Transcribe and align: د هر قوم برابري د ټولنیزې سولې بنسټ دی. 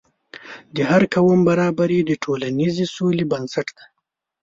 د 0.75 0.77
هر 0.89 1.03
قوم 1.15 1.39
برابري 1.49 1.99
د 2.05 2.11
ټولنیزې 2.23 2.85
سولې 2.95 3.25
بنسټ 3.31 3.67
دی. 3.77 3.85